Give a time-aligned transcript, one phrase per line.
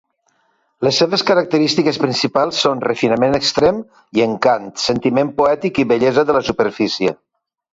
[0.85, 3.83] Les seves característiques principals són refinament extrem
[4.21, 7.15] i encant, sentiment poètic i bellesa de la superfície.